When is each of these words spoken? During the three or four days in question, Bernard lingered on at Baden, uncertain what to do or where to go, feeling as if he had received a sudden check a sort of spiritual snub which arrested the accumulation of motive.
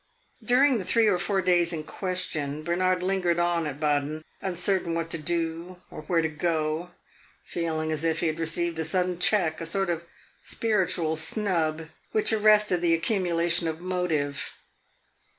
During 0.43 0.79
the 0.79 0.83
three 0.83 1.05
or 1.05 1.19
four 1.19 1.43
days 1.43 1.71
in 1.71 1.83
question, 1.83 2.63
Bernard 2.63 3.03
lingered 3.03 3.37
on 3.37 3.67
at 3.67 3.79
Baden, 3.79 4.23
uncertain 4.41 4.95
what 4.95 5.11
to 5.11 5.19
do 5.19 5.79
or 5.91 6.01
where 6.01 6.23
to 6.23 6.27
go, 6.27 6.89
feeling 7.45 7.91
as 7.91 8.03
if 8.03 8.19
he 8.21 8.25
had 8.25 8.39
received 8.39 8.79
a 8.79 8.83
sudden 8.83 9.19
check 9.19 9.61
a 9.61 9.65
sort 9.67 9.91
of 9.91 10.07
spiritual 10.41 11.15
snub 11.15 11.89
which 12.13 12.33
arrested 12.33 12.81
the 12.81 12.95
accumulation 12.95 13.67
of 13.67 13.79
motive. 13.79 14.53